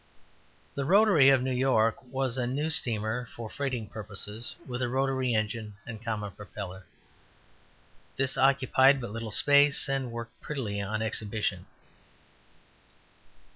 [0.73, 5.35] The Rotary, of New York, was a new steamer for freighting purposes, with a rotary
[5.35, 6.87] engine and common propeller.
[8.15, 11.67] This occupied but little space, and worked prettily on exhibition.